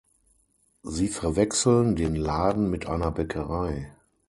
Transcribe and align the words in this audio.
Sie 0.81 1.07
verwechseln 1.09 1.95
den 1.95 2.15
Laden 2.15 2.71
mit 2.71 2.87
einer 2.87 3.11
Bäckerei. 3.11 3.93